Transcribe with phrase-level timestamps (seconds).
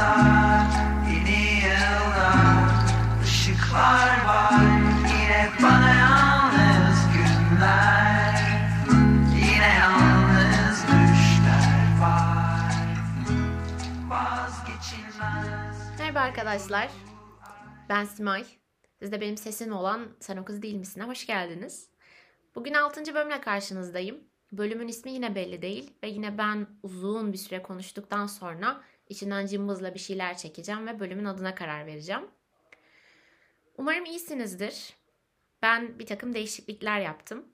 [0.00, 0.66] basar
[1.12, 2.32] yeni yılda
[3.24, 4.60] ışıklar var
[5.08, 8.40] yine bana yalnız günler
[9.34, 12.74] yine yalnız düşler var
[14.08, 16.90] vazgeçilmez Merhaba arkadaşlar.
[17.88, 18.44] Ben Simay.
[18.98, 21.90] Siz de benim sesim olan Sen o kız değil misin'e hoş geldiniz.
[22.54, 23.14] Bugün 6.
[23.14, 24.20] bölümle karşınızdayım.
[24.52, 29.94] Bölümün ismi yine belli değil ve yine ben uzun bir süre konuştuktan sonra içinden cımbızla
[29.94, 32.22] bir şeyler çekeceğim ve bölümün adına karar vereceğim.
[33.78, 34.96] Umarım iyisinizdir.
[35.62, 37.46] Ben bir takım değişiklikler yaptım.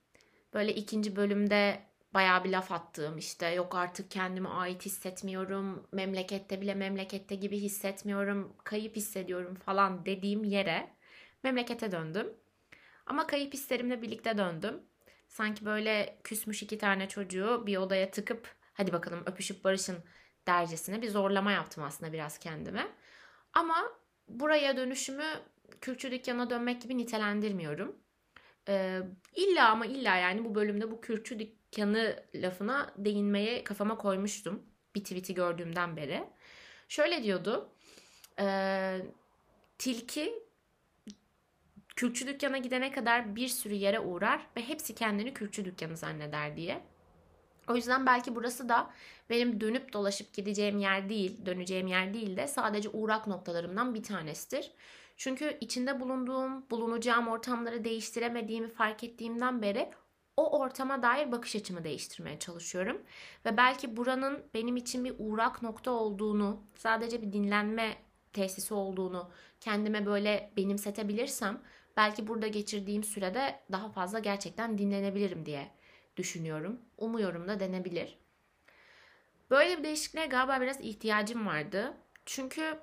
[0.55, 1.83] Böyle ikinci bölümde
[2.15, 8.57] bayağı bir laf attığım işte yok artık kendime ait hissetmiyorum, memlekette bile memlekette gibi hissetmiyorum,
[8.65, 10.91] kayıp hissediyorum falan dediğim yere
[11.43, 12.33] memlekete döndüm.
[13.07, 14.83] Ama kayıp hislerimle birlikte döndüm.
[15.29, 19.97] Sanki böyle küsmüş iki tane çocuğu bir odaya tıkıp hadi bakalım öpüşüp barışın
[20.47, 22.89] dercesine bir zorlama yaptım aslında biraz kendime.
[23.53, 23.93] Ama
[24.29, 25.25] buraya dönüşümü
[25.81, 27.97] külçü dükkana dönmek gibi nitelendirmiyorum.
[28.69, 29.01] Ee,
[29.35, 34.63] illa ama illa yani bu bölümde bu kürkçü dükkanı lafına değinmeye kafama koymuştum.
[34.95, 36.25] Bir tweet'i gördüğümden beri.
[36.89, 37.73] Şöyle diyordu.
[38.39, 38.99] E,
[39.79, 40.35] tilki
[41.97, 46.83] kürkçü dükkana gidene kadar bir sürü yere uğrar ve hepsi kendini kürkçü dükkanı zanneder diye.
[47.71, 48.91] O yüzden belki burası da
[49.31, 54.73] benim dönüp dolaşıp gideceğim yer değil, döneceğim yer değil de sadece uğrak noktalarımdan bir tanesidir.
[55.17, 59.91] Çünkü içinde bulunduğum, bulunacağım ortamları değiştiremediğimi fark ettiğimden beri
[60.37, 63.03] o ortama dair bakış açımı değiştirmeye çalışıyorum.
[63.45, 67.97] Ve belki buranın benim için bir uğrak nokta olduğunu, sadece bir dinlenme
[68.33, 69.31] tesisi olduğunu
[69.61, 71.61] kendime böyle benimsetebilirsem
[71.97, 75.71] belki burada geçirdiğim sürede daha fazla gerçekten dinlenebilirim diye
[76.17, 76.81] düşünüyorum.
[76.99, 78.19] Umuyorum da denebilir.
[79.51, 81.97] Böyle bir değişikliğe galiba biraz ihtiyacım vardı.
[82.27, 82.79] Çünkü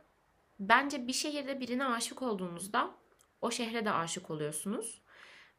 [0.60, 2.96] bence bir şehirde birine aşık olduğunuzda
[3.42, 5.02] o şehre de aşık oluyorsunuz.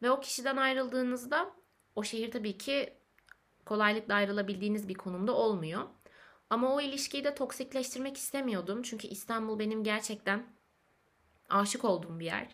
[0.03, 1.51] Ve o kişiden ayrıldığınızda
[1.97, 2.93] o şehir tabii ki
[3.67, 5.83] kolaylıkla ayrılabildiğiniz bir konumda olmuyor.
[6.51, 8.83] Ama o ilişkiyi de toksikleştirmek istemiyordum.
[8.83, 10.47] Çünkü İstanbul benim gerçekten
[11.49, 12.49] aşık olduğum bir yer.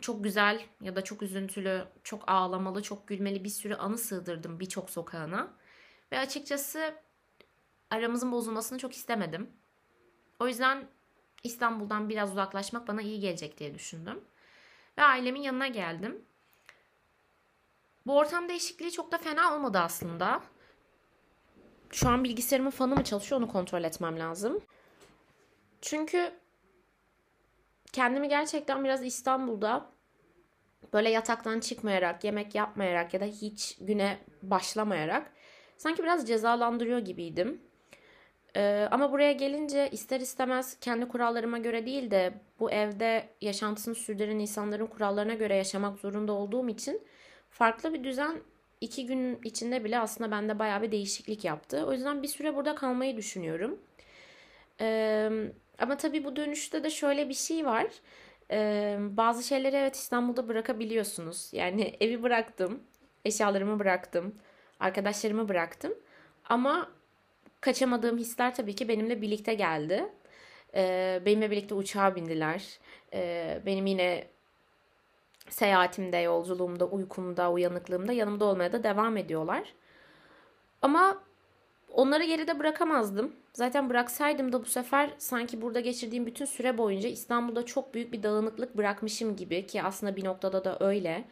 [0.00, 4.90] Çok güzel ya da çok üzüntülü, çok ağlamalı, çok gülmeli bir sürü anı sığdırdım birçok
[4.90, 5.52] sokağına.
[6.12, 6.94] Ve açıkçası
[7.90, 9.50] aramızın bozulmasını çok istemedim.
[10.40, 10.88] O yüzden
[11.42, 14.24] İstanbul'dan biraz uzaklaşmak bana iyi gelecek diye düşündüm.
[14.98, 16.24] Ve ailemin yanına geldim.
[18.06, 20.42] Bu ortam değişikliği çok da fena olmadı aslında.
[21.90, 24.60] Şu an bilgisayarımın fanı mı çalışıyor onu kontrol etmem lazım.
[25.80, 26.32] Çünkü
[27.94, 29.90] kendimi gerçekten biraz İstanbul'da
[30.92, 35.30] böyle yataktan çıkmayarak, yemek yapmayarak ya da hiç güne başlamayarak
[35.76, 37.60] sanki biraz cezalandırıyor gibiydim.
[38.56, 44.38] Ee, ama buraya gelince ister istemez kendi kurallarıma göre değil de bu evde yaşantısını sürdüren
[44.38, 47.02] insanların kurallarına göre yaşamak zorunda olduğum için
[47.50, 48.40] farklı bir düzen
[48.80, 51.86] iki gün içinde bile aslında bende bayağı bir değişiklik yaptı.
[51.86, 53.78] O yüzden bir süre burada kalmayı düşünüyorum.
[54.80, 55.30] Ee,
[55.78, 57.86] ama tabii bu dönüşte de şöyle bir şey var.
[58.50, 61.48] Ee, bazı şeyleri evet İstanbul'da bırakabiliyorsunuz.
[61.52, 62.82] Yani evi bıraktım,
[63.24, 64.34] eşyalarımı bıraktım,
[64.80, 65.94] arkadaşlarımı bıraktım.
[66.48, 66.88] Ama
[67.60, 70.06] kaçamadığım hisler tabii ki benimle birlikte geldi.
[70.74, 72.78] Ee, benimle birlikte uçağa bindiler.
[73.12, 74.24] Ee, benim yine
[75.48, 79.74] seyahatimde, yolculuğumda, uykumda, uyanıklığımda yanımda olmaya da devam ediyorlar.
[80.82, 81.22] Ama
[81.94, 83.32] onları geride bırakamazdım.
[83.52, 88.22] Zaten bıraksaydım da bu sefer sanki burada geçirdiğim bütün süre boyunca İstanbul'da çok büyük bir
[88.22, 91.24] dağınıklık bırakmışım gibi ki aslında bir noktada da öyle.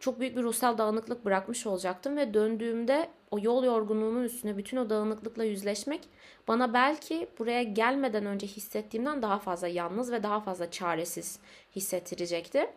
[0.00, 4.90] Çok büyük bir ruhsal dağınıklık bırakmış olacaktım ve döndüğümde o yol yorgunluğunun üstüne bütün o
[4.90, 6.00] dağınıklıkla yüzleşmek
[6.48, 11.38] bana belki buraya gelmeden önce hissettiğimden daha fazla yalnız ve daha fazla çaresiz
[11.76, 12.70] hissettirecekti.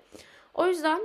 [0.54, 1.02] O yüzden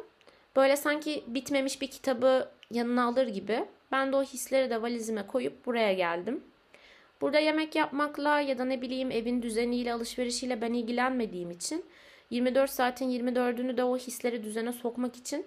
[0.56, 5.66] böyle sanki bitmemiş bir kitabı yanına alır gibi ben de o hisleri de valizime koyup
[5.66, 6.44] buraya geldim.
[7.20, 11.84] Burada yemek yapmakla ya da ne bileyim evin düzeniyle alışverişiyle ben ilgilenmediğim için
[12.30, 15.46] 24 saatin 24'ünü de o hisleri düzene sokmak için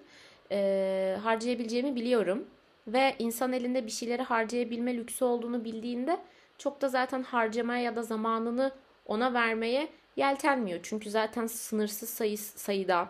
[0.52, 2.46] e, harcayabileceğimi biliyorum.
[2.86, 6.20] Ve insan elinde bir şeyleri harcayabilme lüksü olduğunu bildiğinde
[6.58, 8.72] çok da zaten harcamaya ya da zamanını
[9.06, 10.80] ona vermeye yeltenmiyor.
[10.82, 13.08] Çünkü zaten sınırsız sayı, sayıda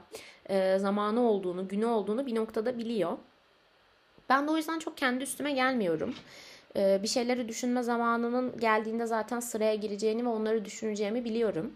[0.49, 3.19] e, zamanı olduğunu, günü olduğunu bir noktada biliyor.
[4.29, 6.15] Ben de o yüzden çok kendi üstüme gelmiyorum.
[6.76, 11.73] E, bir şeyleri düşünme zamanının geldiğinde zaten sıraya gireceğini ve onları düşüneceğimi biliyorum.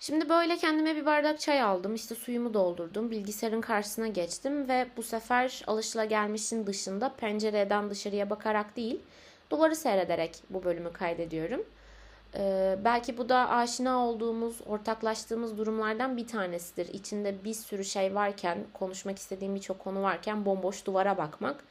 [0.00, 1.94] Şimdi böyle kendime bir bardak çay aldım.
[1.94, 3.10] İşte suyumu doldurdum.
[3.10, 9.00] Bilgisayarın karşısına geçtim ve bu sefer alışılagelmişin dışında pencereden dışarıya bakarak değil,
[9.50, 11.64] duvarı seyrederek bu bölümü kaydediyorum.
[12.34, 16.94] Ee, belki bu da aşina olduğumuz, ortaklaştığımız durumlardan bir tanesidir.
[16.94, 21.64] İçinde bir sürü şey varken, konuşmak istediğim birçok konu varken bomboş duvara bakmak.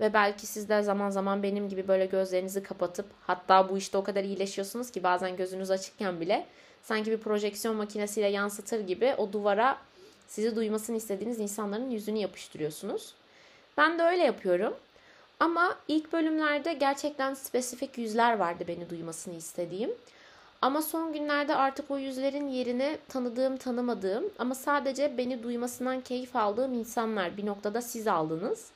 [0.00, 4.04] Ve belki siz de zaman zaman benim gibi böyle gözlerinizi kapatıp hatta bu işte o
[4.04, 6.46] kadar iyileşiyorsunuz ki bazen gözünüz açıkken bile
[6.82, 9.78] sanki bir projeksiyon makinesiyle yansıtır gibi o duvara
[10.26, 13.14] sizi duymasını istediğiniz insanların yüzünü yapıştırıyorsunuz.
[13.76, 14.74] Ben de öyle yapıyorum.
[15.42, 19.90] Ama ilk bölümlerde gerçekten spesifik yüzler vardı beni duymasını istediğim.
[20.60, 26.72] Ama son günlerde artık o yüzlerin yerini tanıdığım, tanımadığım ama sadece beni duymasından keyif aldığım
[26.74, 28.66] insanlar bir noktada siz aldınız.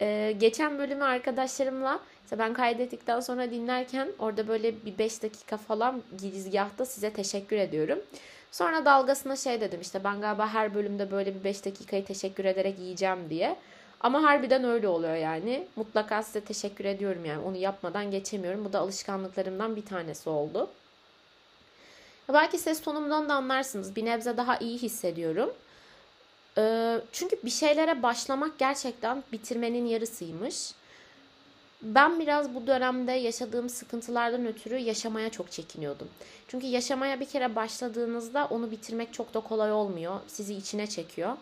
[0.00, 6.02] Ee, geçen bölümü arkadaşlarımla işte ben kaydettikten sonra dinlerken orada böyle bir 5 dakika falan
[6.20, 7.98] girizgahta size teşekkür ediyorum.
[8.50, 12.78] Sonra dalgasına şey dedim işte ben galiba her bölümde böyle bir 5 dakikayı teşekkür ederek
[12.78, 13.56] yiyeceğim diye.
[14.02, 15.66] Ama harbiden öyle oluyor yani.
[15.76, 17.42] Mutlaka size teşekkür ediyorum yani.
[17.44, 18.64] Onu yapmadan geçemiyorum.
[18.64, 20.70] Bu da alışkanlıklarımdan bir tanesi oldu.
[22.32, 23.96] Belki ses tonumdan da anlarsınız.
[23.96, 25.50] Bir nebze daha iyi hissediyorum.
[26.58, 30.72] Ee, çünkü bir şeylere başlamak gerçekten bitirmenin yarısıymış.
[31.82, 36.08] Ben biraz bu dönemde yaşadığım sıkıntılardan ötürü yaşamaya çok çekiniyordum.
[36.48, 40.20] Çünkü yaşamaya bir kere başladığınızda onu bitirmek çok da kolay olmuyor.
[40.26, 41.36] Sizi içine çekiyor.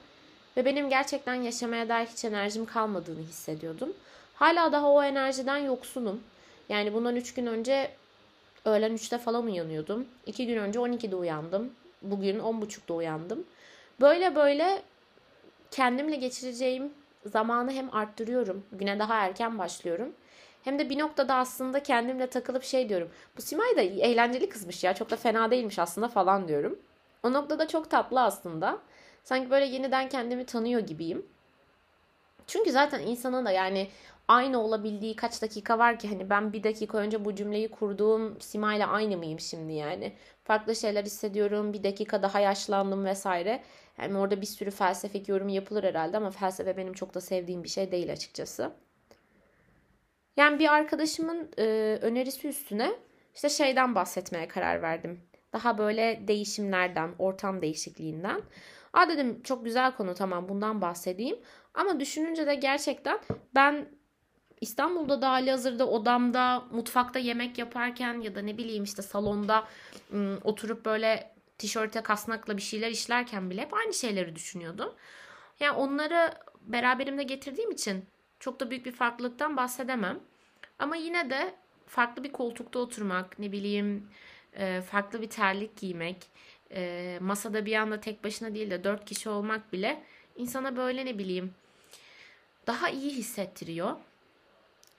[0.61, 3.93] Ve benim gerçekten yaşamaya dair hiç enerjim kalmadığını hissediyordum.
[4.35, 6.21] Hala daha o enerjiden yoksunum.
[6.69, 7.91] Yani bundan 3 gün önce
[8.65, 10.07] öğlen 3'te falan uyanıyordum.
[10.27, 11.73] 2 gün önce 12'de uyandım.
[12.03, 13.45] Bugün 10.30'da uyandım.
[14.01, 14.83] Böyle böyle
[15.71, 16.93] kendimle geçireceğim
[17.27, 18.65] zamanı hem arttırıyorum.
[18.73, 20.13] Güne daha erken başlıyorum.
[20.65, 23.09] Hem de bir noktada aslında kendimle takılıp şey diyorum.
[23.37, 24.95] Bu Simay da eğlenceli kızmış ya.
[24.95, 26.79] Çok da fena değilmiş aslında falan diyorum.
[27.23, 28.79] O noktada çok tatlı aslında.
[29.31, 31.27] Sanki böyle yeniden kendimi tanıyor gibiyim.
[32.47, 33.89] Çünkü zaten insanın da yani
[34.29, 38.89] aynı olabildiği kaç dakika var ki hani ben bir dakika önce bu cümleyi kurduğum Simay'la
[38.89, 40.13] aynı mıyım şimdi yani?
[40.45, 41.73] Farklı şeyler hissediyorum.
[41.73, 43.63] Bir dakika daha yaşlandım vesaire.
[43.99, 47.69] Yani orada bir sürü felsefik yorum yapılır herhalde ama felsefe benim çok da sevdiğim bir
[47.69, 48.73] şey değil açıkçası.
[50.37, 51.65] Yani bir arkadaşımın e,
[52.03, 52.93] önerisi üstüne
[53.35, 55.21] işte şeyden bahsetmeye karar verdim.
[55.53, 58.43] Daha böyle değişimlerden, ortam değişikliğinden.
[58.93, 61.39] Aa dedim çok güzel konu tamam bundan bahsedeyim.
[61.75, 63.19] Ama düşününce de gerçekten
[63.55, 63.89] ben
[64.61, 69.65] İstanbul'da da hali hazırda odamda, mutfakta yemek yaparken ya da ne bileyim işte salonda
[70.13, 74.95] ım, oturup böyle tişörte kasnakla bir şeyler işlerken bile hep aynı şeyleri düşünüyordum.
[75.61, 78.05] Yani onları beraberimde getirdiğim için
[78.41, 80.21] çok da büyük bir farklılıktan bahsedemem.
[80.79, 81.55] Ama yine de
[81.87, 84.09] farklı bir koltukta oturmak, ne bileyim
[84.91, 86.17] farklı bir terlik giymek,
[87.21, 90.03] masada bir anda tek başına değil de dört kişi olmak bile
[90.37, 91.55] insana böyle ne bileyim
[92.67, 93.97] daha iyi hissettiriyor.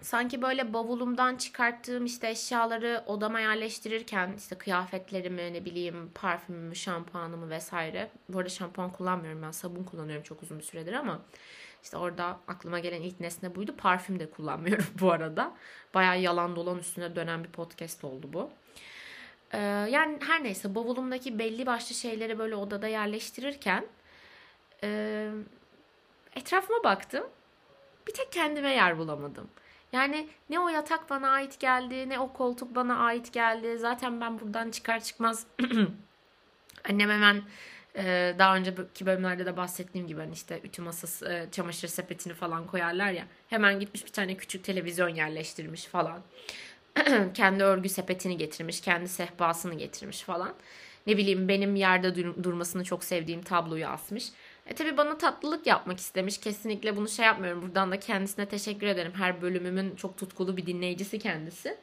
[0.02, 8.12] Sanki böyle bavulumdan çıkarttığım işte eşyaları odama yerleştirirken işte kıyafetlerimi ne bileyim parfümümü, şampuanımı vesaire.
[8.30, 11.22] Bu arada şampuan kullanmıyorum ben sabun kullanıyorum çok uzun bir süredir ama
[11.84, 13.76] işte orada aklıma gelen ilk nesne buydu.
[13.78, 15.54] Parfüm de kullanmıyorum bu arada.
[15.94, 18.50] Baya yalan dolan üstüne dönen bir podcast oldu bu.
[19.54, 19.58] Ee,
[19.90, 23.86] yani her neyse bavulumdaki belli başlı şeyleri böyle odada yerleştirirken
[24.84, 25.30] e,
[26.36, 27.24] etrafıma baktım.
[28.08, 29.50] Bir tek kendime yer bulamadım.
[29.94, 33.78] Yani ne o yatak bana ait geldi, ne o koltuk bana ait geldi.
[33.78, 35.46] Zaten ben buradan çıkar çıkmaz
[36.90, 37.44] annem hemen
[37.96, 42.68] e, daha önceki bölümlerde de bahsettiğim gibi hani işte ütü masası, e, çamaşır sepetini falan
[42.68, 43.26] koyarlar ya.
[43.48, 46.22] Hemen gitmiş bir tane küçük televizyon yerleştirmiş falan.
[47.34, 50.54] kendi örgü sepetini getirmiş, kendi sehpasını getirmiş falan.
[51.08, 54.30] Ne bileyim benim yerde dur- durmasını çok sevdiğim tabloyu asmış.
[54.68, 56.38] E tabi bana tatlılık yapmak istemiş.
[56.38, 57.62] Kesinlikle bunu şey yapmıyorum.
[57.62, 59.12] Buradan da kendisine teşekkür ederim.
[59.16, 61.78] Her bölümümün çok tutkulu bir dinleyicisi kendisi.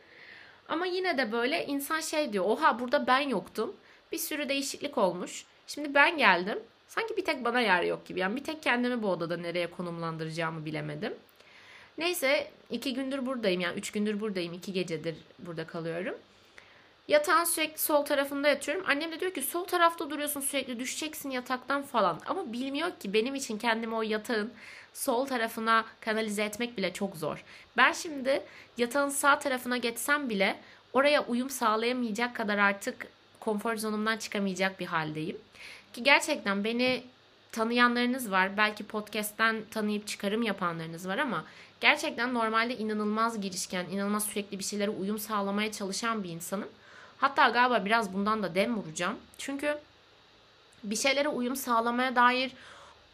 [0.68, 2.44] Ama yine de böyle insan şey diyor.
[2.44, 3.76] Oha burada ben yoktum.
[4.12, 5.44] Bir sürü değişiklik olmuş.
[5.66, 6.58] Şimdi ben geldim.
[6.88, 8.20] Sanki bir tek bana yer yok gibi.
[8.20, 11.14] Yani bir tek kendimi bu odada nereye konumlandıracağımı bilemedim.
[11.98, 13.60] Neyse iki gündür buradayım.
[13.60, 14.52] Yani üç gündür buradayım.
[14.52, 16.14] iki gecedir burada kalıyorum.
[17.08, 18.84] Yatağın sürekli sol tarafında yatıyorum.
[18.86, 22.20] Annem de diyor ki sol tarafta duruyorsun sürekli düşeceksin yataktan falan.
[22.26, 24.52] Ama bilmiyor ki benim için kendimi o yatağın
[24.92, 27.44] sol tarafına kanalize etmek bile çok zor.
[27.76, 28.42] Ben şimdi
[28.76, 30.56] yatağın sağ tarafına geçsem bile
[30.92, 33.06] oraya uyum sağlayamayacak kadar artık
[33.40, 35.36] konfor zonumdan çıkamayacak bir haldeyim.
[35.92, 37.02] Ki gerçekten beni
[37.52, 38.56] tanıyanlarınız var.
[38.56, 41.44] Belki podcast'ten tanıyıp çıkarım yapanlarınız var ama
[41.80, 46.68] gerçekten normalde inanılmaz girişken, inanılmaz sürekli bir şeylere uyum sağlamaya çalışan bir insanım.
[47.18, 49.16] Hatta galiba biraz bundan da dem vuracağım.
[49.38, 49.78] Çünkü
[50.84, 52.52] bir şeylere uyum sağlamaya dair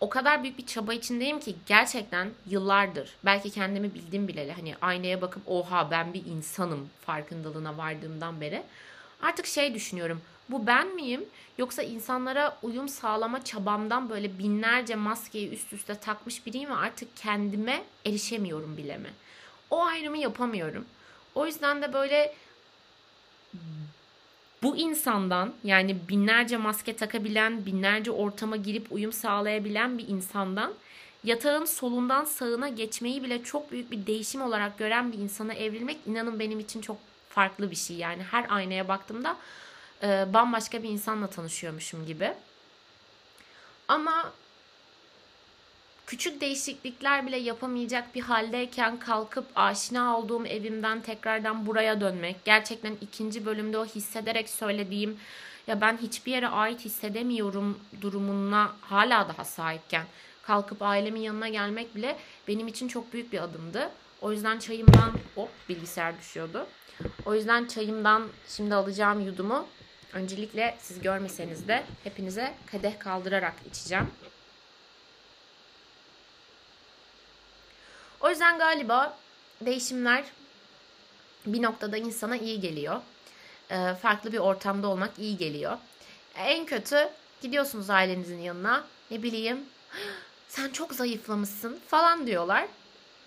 [0.01, 5.23] o kadar büyük bir çaba içindeyim ki gerçekten yıllardır belki kendimi bildim bileli hani aynaya
[5.23, 8.63] bakıp oha ben bir insanım farkındalığına vardığımdan beri
[9.25, 10.21] Artık şey düşünüyorum.
[10.49, 11.25] Bu ben miyim?
[11.59, 17.85] Yoksa insanlara uyum sağlama çabamdan böyle binlerce maskeyi üst üste takmış biriyim ve artık kendime
[18.07, 19.11] erişemiyorum bile mi?
[19.71, 20.85] O ayrımı yapamıyorum.
[21.35, 22.35] O yüzden de böyle
[24.63, 30.73] bu insandan yani binlerce maske takabilen, binlerce ortama girip uyum sağlayabilen bir insandan
[31.25, 36.41] yatağın solundan sağına geçmeyi bile çok büyük bir değişim olarak gören bir insana evrilmek inanın
[36.41, 36.97] benim için çok
[37.29, 37.97] farklı bir şey.
[37.97, 39.37] Yani her aynaya baktığımda
[40.05, 42.33] e, bambaşka bir insanla tanışıyormuşum gibi.
[43.89, 44.33] Ama
[46.07, 52.45] küçük değişiklikler bile yapamayacak bir haldeyken kalkıp aşina olduğum evimden tekrardan buraya dönmek.
[52.45, 55.19] Gerçekten ikinci bölümde o hissederek söylediğim
[55.67, 60.07] ya ben hiçbir yere ait hissedemiyorum durumuna hala daha sahipken
[60.43, 62.17] kalkıp ailemin yanına gelmek bile
[62.49, 63.91] benim için çok büyük bir adımdı.
[64.23, 66.67] O yüzden çayımdan hop bilgisayar düşüyordu.
[67.27, 69.67] O yüzden çayımdan şimdi alacağım yudumu
[70.15, 74.11] öncelikle siz görmeseniz de hepinize kadeh kaldırarak içeceğim.
[78.21, 79.19] O yüzden galiba
[79.61, 80.25] değişimler
[81.47, 83.01] bir noktada insana iyi geliyor.
[83.71, 85.79] Ee, farklı bir ortamda olmak iyi geliyor.
[86.37, 87.09] En kötü
[87.43, 88.85] gidiyorsunuz ailenizin yanına.
[89.11, 89.65] Ne bileyim
[90.49, 92.67] sen çok zayıflamışsın falan diyorlar.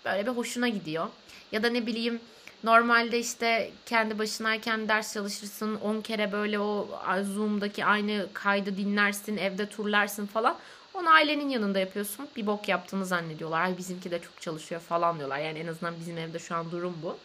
[0.04, 1.08] Böyle bir hoşuna gidiyor.
[1.52, 2.20] Ya da ne bileyim
[2.64, 6.88] normalde işte kendi başınayken ders çalışırsın 10 kere böyle o
[7.34, 10.56] Zoom'daki aynı kaydı dinlersin evde turlarsın falan.
[10.94, 12.28] Onu ailenin yanında yapıyorsun.
[12.36, 13.62] Bir bok yaptığını zannediyorlar.
[13.62, 15.38] Ay bizimki de çok çalışıyor falan diyorlar.
[15.38, 17.16] Yani en azından bizim evde şu an durum bu.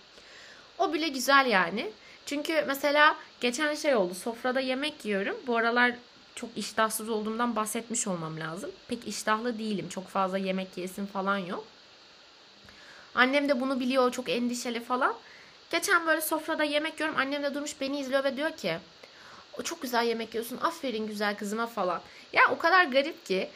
[0.77, 1.91] O bile güzel yani.
[2.25, 4.13] Çünkü mesela geçen şey oldu.
[4.13, 5.35] Sofrada yemek yiyorum.
[5.47, 5.91] Bu aralar
[6.35, 8.71] çok iştahsız olduğumdan bahsetmiş olmam lazım.
[8.87, 9.89] Pek iştahlı değilim.
[9.89, 11.65] Çok fazla yemek yesin falan yok.
[13.15, 14.11] Annem de bunu biliyor.
[14.11, 15.15] Çok endişeli falan.
[15.69, 17.19] Geçen böyle sofrada yemek yiyorum.
[17.19, 18.77] Annem de durmuş beni izliyor ve diyor ki
[19.63, 20.59] çok güzel yemek yiyorsun.
[20.61, 22.01] Aferin güzel kızıma falan.
[22.33, 23.49] Ya o kadar garip ki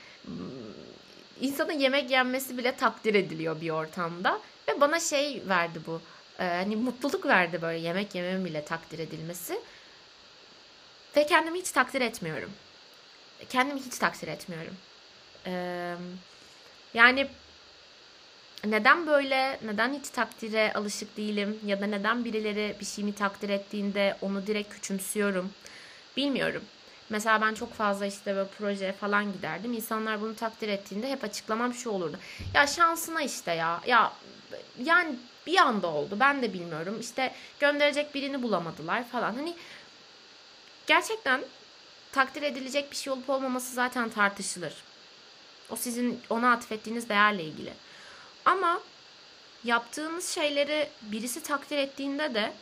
[1.41, 4.41] insanın yemek yenmesi bile takdir ediliyor bir ortamda.
[4.67, 6.01] Ve bana şey verdi bu.
[6.37, 9.59] hani mutluluk verdi böyle yemek yemem bile takdir edilmesi.
[11.15, 12.51] Ve kendimi hiç takdir etmiyorum.
[13.49, 14.77] Kendimi hiç takdir etmiyorum.
[15.45, 15.95] Ee,
[16.93, 17.27] yani
[18.71, 24.17] neden böyle, neden hiç takdire alışık değilim ya da neden birileri bir şeyimi takdir ettiğinde
[24.21, 25.51] onu direkt küçümsüyorum
[26.17, 26.63] bilmiyorum.
[27.09, 29.73] Mesela ben çok fazla işte böyle proje falan giderdim.
[29.73, 32.19] İnsanlar bunu takdir ettiğinde hep açıklamam şu olurdu.
[32.53, 33.81] Ya şansına işte ya.
[33.87, 34.13] Ya
[34.83, 35.15] yani
[35.47, 36.17] bir anda oldu.
[36.19, 36.97] Ben de bilmiyorum.
[37.01, 39.35] İşte gönderecek birini bulamadılar falan.
[39.35, 39.55] Hani
[40.87, 41.41] gerçekten
[42.11, 44.73] takdir edilecek bir şey olup olmaması zaten tartışılır.
[45.69, 47.73] O sizin ona atfettiğiniz değerle ilgili.
[48.47, 48.81] Ama
[49.63, 52.53] yaptığınız şeyleri birisi takdir ettiğinde de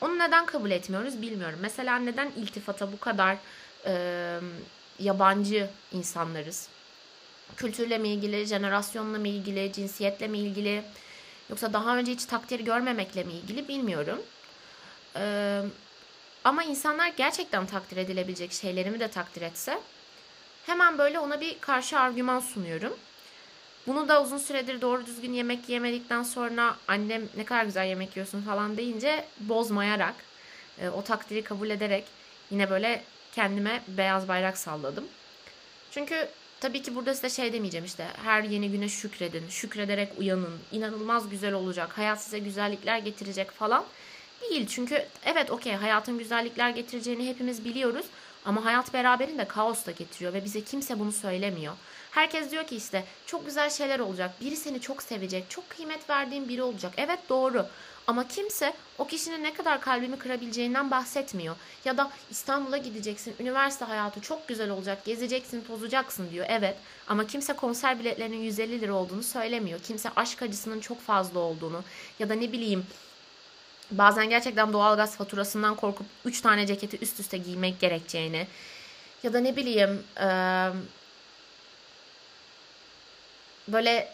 [0.00, 1.58] onu neden kabul etmiyoruz bilmiyorum.
[1.62, 3.36] Mesela neden iltifata bu kadar
[3.86, 4.38] e,
[4.98, 6.68] yabancı insanlarız?
[7.56, 10.82] Kültürle mi ilgili, jenerasyonla mı ilgili, cinsiyetle mi ilgili
[11.50, 14.22] yoksa daha önce hiç takdir görmemekle mi ilgili bilmiyorum.
[15.16, 15.62] E,
[16.44, 19.80] ama insanlar gerçekten takdir edilebilecek şeylerimi de takdir etse
[20.66, 22.96] hemen böyle ona bir karşı argüman sunuyorum.
[23.86, 28.42] Bunu da uzun süredir doğru düzgün yemek yemedikten sonra annem ne kadar güzel yemek yiyorsun
[28.42, 30.14] falan deyince bozmayarak
[30.80, 32.04] e, o takdiri kabul ederek
[32.50, 35.04] yine böyle kendime beyaz bayrak salladım.
[35.90, 36.28] Çünkü
[36.60, 41.52] tabii ki burada size şey demeyeceğim işte her yeni güne şükredin, şükrederek uyanın, inanılmaz güzel
[41.52, 43.84] olacak, hayat size güzellikler getirecek falan
[44.40, 44.66] değil.
[44.66, 48.06] Çünkü evet okey hayatın güzellikler getireceğini hepimiz biliyoruz
[48.44, 51.74] ama hayat beraberinde kaos da getiriyor ve bize kimse bunu söylemiyor.
[52.10, 54.40] Herkes diyor ki işte çok güzel şeyler olacak.
[54.40, 55.50] Biri seni çok sevecek.
[55.50, 56.92] Çok kıymet verdiğin biri olacak.
[56.96, 57.66] Evet doğru.
[58.06, 61.56] Ama kimse o kişinin ne kadar kalbimi kırabileceğinden bahsetmiyor.
[61.84, 66.46] Ya da İstanbul'a gideceksin, üniversite hayatı çok güzel olacak, gezeceksin, tozacaksın diyor.
[66.48, 66.76] Evet
[67.08, 69.80] ama kimse konser biletlerinin 150 lira olduğunu söylemiyor.
[69.80, 71.82] Kimse aşk acısının çok fazla olduğunu
[72.18, 72.86] ya da ne bileyim
[73.98, 78.46] bazen gerçekten doğalgaz faturasından korkup 3 tane ceketi üst üste giymek gerekeceğini
[79.22, 80.02] ya da ne bileyim
[83.68, 84.08] böyle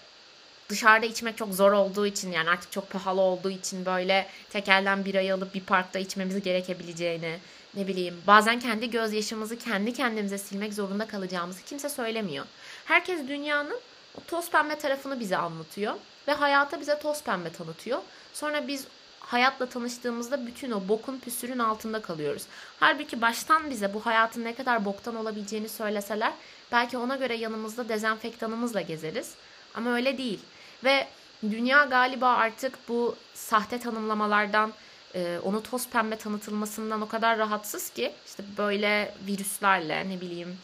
[0.68, 5.14] dışarıda içmek çok zor olduğu için yani artık çok pahalı olduğu için böyle tekelden bir
[5.14, 7.38] ay alıp bir parkta içmemiz gerekebileceğini
[7.74, 12.46] ne bileyim bazen kendi gözyaşımızı kendi kendimize silmek zorunda kalacağımızı kimse söylemiyor.
[12.84, 13.80] Herkes dünyanın
[14.26, 15.94] toz pembe tarafını bize anlatıyor
[16.28, 17.98] ve hayata bize toz pembe tanıtıyor.
[18.34, 18.84] Sonra biz
[19.28, 22.42] hayatla tanıştığımızda bütün o bokun püsürün altında kalıyoruz.
[22.80, 26.32] Halbuki baştan bize bu hayatın ne kadar boktan olabileceğini söyleseler
[26.72, 29.34] belki ona göre yanımızda dezenfektanımızla gezeriz.
[29.74, 30.40] Ama öyle değil.
[30.84, 31.06] Ve
[31.42, 34.72] dünya galiba artık bu sahte tanımlamalardan
[35.14, 40.58] e, onu toz pembe tanıtılmasından o kadar rahatsız ki işte böyle virüslerle ne bileyim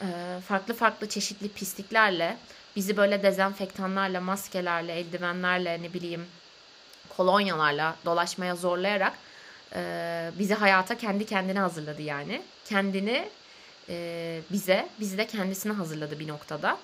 [0.00, 0.06] e,
[0.48, 2.36] farklı farklı çeşitli pisliklerle
[2.76, 6.26] bizi böyle dezenfektanlarla, maskelerle, eldivenlerle ne bileyim
[7.16, 9.12] kolonyalarla dolaşmaya zorlayarak
[9.74, 12.42] e, bizi hayata kendi kendine hazırladı yani.
[12.64, 13.28] Kendini
[13.88, 16.78] e, bize, bizi de kendisine hazırladı bir noktada.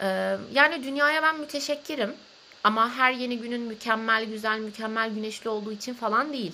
[0.00, 2.14] E, yani dünyaya ben müteşekkirim.
[2.64, 6.52] Ama her yeni günün mükemmel, güzel, mükemmel güneşli olduğu için falan değil.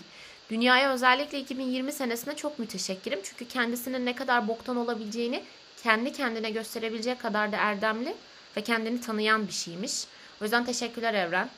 [0.51, 3.21] Dünyaya özellikle 2020 senesinde çok müteşekkirim.
[3.23, 5.43] Çünkü kendisinin ne kadar boktan olabileceğini
[5.83, 8.15] kendi kendine gösterebilecek kadar da erdemli
[8.57, 10.05] ve kendini tanıyan bir şeymiş.
[10.41, 11.49] O yüzden teşekkürler Evren.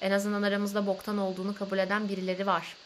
[0.00, 2.76] En azından aramızda boktan olduğunu kabul eden birileri var.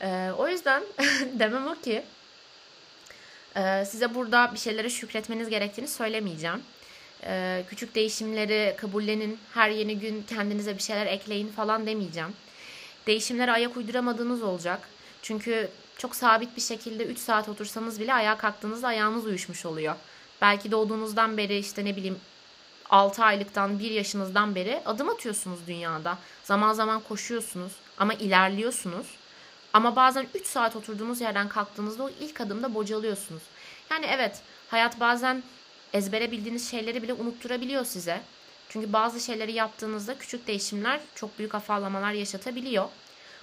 [0.00, 0.82] Ee, o yüzden
[1.38, 2.02] demem o ki
[3.56, 6.62] e, size burada bir şeylere şükretmeniz gerektiğini söylemeyeceğim.
[7.24, 12.32] Ee, küçük değişimleri kabullenin, her yeni gün kendinize bir şeyler ekleyin falan demeyeceğim.
[13.06, 14.88] Değişimlere ayak uyduramadığınız olacak.
[15.22, 15.68] Çünkü
[15.98, 19.94] çok sabit bir şekilde 3 saat otursanız bile ayağa kalktığınızda ayağınız uyuşmuş oluyor.
[20.40, 22.18] Belki doğduğunuzdan beri işte ne bileyim
[22.90, 26.18] 6 aylıktan 1 yaşınızdan beri adım atıyorsunuz dünyada.
[26.44, 29.06] Zaman zaman koşuyorsunuz ama ilerliyorsunuz.
[29.72, 33.42] Ama bazen 3 saat oturduğunuz yerden kalktığınızda o ilk adımda bocalıyorsunuz.
[33.90, 35.42] Yani evet hayat bazen
[35.92, 38.20] ezbere bildiğiniz şeyleri bile unutturabiliyor size.
[38.68, 42.88] Çünkü bazı şeyleri yaptığınızda küçük değişimler çok büyük afallamalar yaşatabiliyor.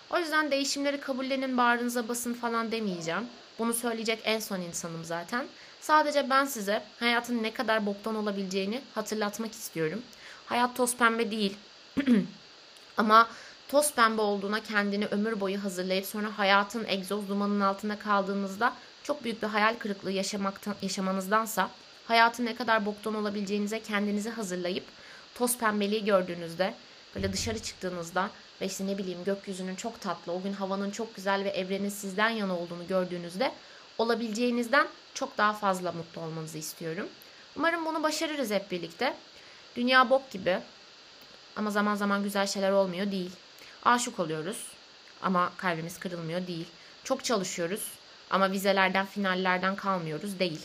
[0.10, 3.28] O yüzden değişimleri kabullenin, bağrınıza basın falan demeyeceğim.
[3.60, 5.46] Bunu söyleyecek en son insanım zaten.
[5.86, 10.02] Sadece ben size hayatın ne kadar boktan olabileceğini hatırlatmak istiyorum.
[10.46, 11.58] Hayat toz pembe değil.
[12.98, 13.28] Ama
[13.68, 18.74] toz pembe olduğuna kendini ömür boyu hazırlayıp sonra hayatın egzoz dumanının altında kaldığınızda
[19.04, 21.70] çok büyük bir hayal kırıklığı yaşamaktan, yaşamanızdansa
[22.08, 24.86] hayatın ne kadar boktan olabileceğinize kendinizi hazırlayıp
[25.36, 26.74] toz pembeliği gördüğünüzde
[27.16, 28.30] böyle dışarı çıktığınızda
[28.62, 32.30] ve işte ne bileyim gökyüzünün çok tatlı, o gün havanın çok güzel ve evrenin sizden
[32.30, 33.52] yana olduğunu gördüğünüzde
[33.98, 37.08] olabileceğinizden çok daha fazla mutlu olmanızı istiyorum.
[37.56, 39.14] Umarım bunu başarırız hep birlikte.
[39.76, 40.60] Dünya bok gibi
[41.56, 43.32] ama zaman zaman güzel şeyler olmuyor değil.
[43.86, 44.68] Aşık oluyoruz
[45.22, 46.68] ama kalbimiz kırılmıyor değil.
[47.04, 47.92] Çok çalışıyoruz
[48.30, 50.62] ama vizelerden, finallerden kalmıyoruz değil.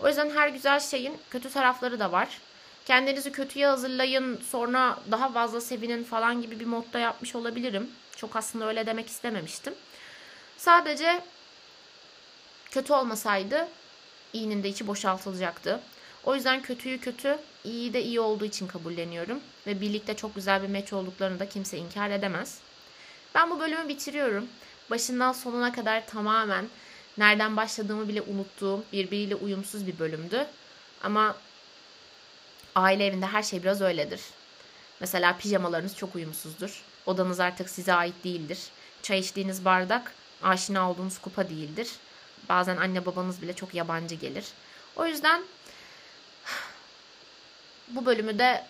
[0.00, 2.28] O yüzden her güzel şeyin kötü tarafları da var.
[2.84, 7.90] Kendinizi kötüye hazırlayın, sonra daha fazla sevinin falan gibi bir modda yapmış olabilirim.
[8.16, 9.74] Çok aslında öyle demek istememiştim.
[10.58, 11.22] Sadece
[12.72, 13.68] kötü olmasaydı
[14.32, 15.80] iyinin de içi boşaltılacaktı.
[16.24, 19.40] O yüzden kötüyü kötü, iyi de iyi olduğu için kabulleniyorum.
[19.66, 22.58] Ve birlikte çok güzel bir meç olduklarını da kimse inkar edemez.
[23.34, 24.48] Ben bu bölümü bitiriyorum.
[24.90, 26.68] Başından sonuna kadar tamamen
[27.18, 30.46] nereden başladığımı bile unuttuğum, birbiriyle uyumsuz bir bölümdü.
[31.02, 31.36] Ama
[32.74, 34.20] aile evinde her şey biraz öyledir.
[35.00, 36.82] Mesela pijamalarınız çok uyumsuzdur.
[37.06, 38.58] Odanız artık size ait değildir.
[39.02, 41.88] Çay içtiğiniz bardak aşina olduğunuz kupa değildir.
[42.48, 44.44] Bazen anne babanız bile çok yabancı gelir.
[44.96, 45.42] O yüzden
[47.88, 48.66] bu bölümü de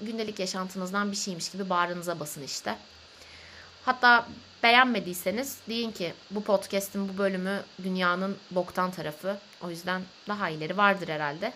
[0.00, 2.76] gündelik yaşantınızdan bir şeymiş gibi bağrınıza basın işte.
[3.84, 4.26] Hatta
[4.62, 9.38] beğenmediyseniz deyin ki bu podcast'in bu bölümü dünyanın boktan tarafı.
[9.62, 11.52] O yüzden daha iyileri vardır herhalde.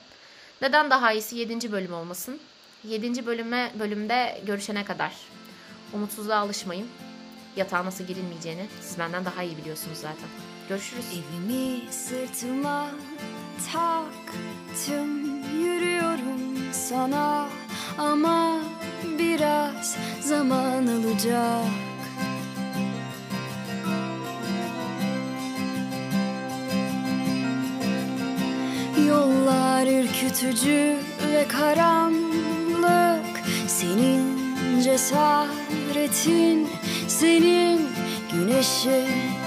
[0.63, 1.73] Neden daha iyisi 7.
[1.73, 2.41] bölüm olmasın?
[2.85, 3.27] 7.
[3.27, 5.13] bölüme bölümde görüşene kadar
[5.93, 6.89] umutsuzluğa alışmayın.
[7.57, 10.50] Yatağa nasıl girilmeyeceğini siz benden daha iyi biliyorsunuz zaten.
[10.71, 11.05] Görüşürüz.
[11.13, 12.91] Evimi sırtıma
[13.73, 15.09] taktım
[15.63, 17.49] Yürüyorum sana.
[17.99, 18.57] Ama
[19.19, 21.65] biraz zaman alacak.
[29.09, 30.97] Yollar ürkütücü
[31.33, 33.41] ve karanlık.
[33.67, 34.41] Senin
[34.81, 36.69] cesaretin,
[37.09, 37.89] senin
[38.33, 39.40] güneşin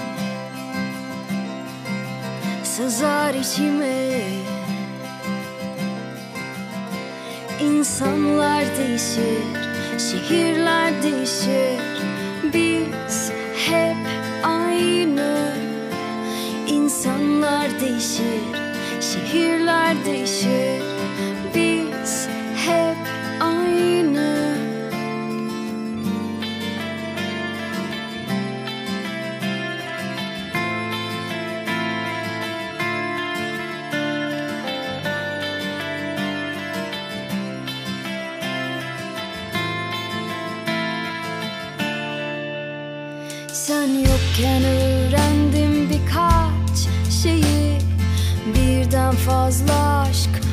[2.76, 4.20] sızar içime.
[7.60, 9.44] İnsanlar değişir,
[9.98, 11.80] şehirler değişir.
[12.54, 13.30] Biz
[13.68, 13.96] hep
[14.42, 15.54] aynı.
[16.68, 18.42] İnsanlar değişir,
[19.00, 20.93] şehirler değişir
[43.66, 46.78] Sen yokken öğrendim birkaç
[47.22, 47.78] şeyi.
[48.54, 50.43] Birden fazla aşk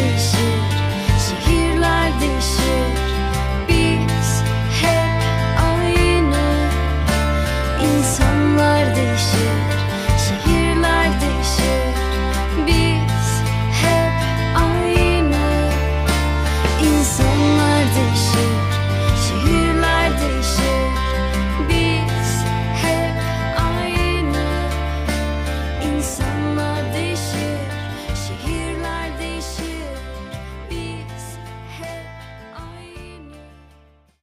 [0.00, 0.60] değişir
[1.28, 3.09] Şehirler değişir.